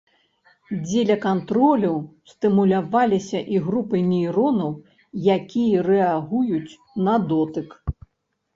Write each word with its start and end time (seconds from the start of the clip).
Дзеля 0.85 1.17
кантролю 1.25 1.91
стымуляваліся 2.31 3.39
і 3.57 3.61
групы 3.67 3.97
нейронаў, 4.09 4.71
якія 5.37 5.87
рэагуюць 5.91 6.73
на 7.09 7.15
дотык. 7.31 7.81